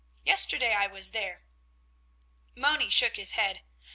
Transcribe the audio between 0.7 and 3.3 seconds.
I was there." Moni shook